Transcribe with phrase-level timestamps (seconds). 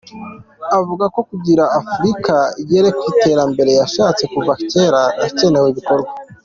[0.77, 6.11] Avuga ko kugira ngo Afurika igere ku iterambere yashatse kuva kera hakenewe ibikorwa.